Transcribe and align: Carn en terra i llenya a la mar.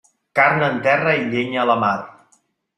Carn 0.39 0.65
en 0.69 0.79
terra 0.87 1.15
i 1.19 1.21
llenya 1.35 1.63
a 1.67 1.69
la 1.73 1.79
mar. 1.87 1.95